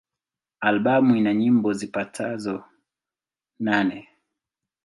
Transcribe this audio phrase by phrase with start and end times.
[0.59, 2.63] Albamu ina nyimbo zipatazo
[3.59, 4.09] nane.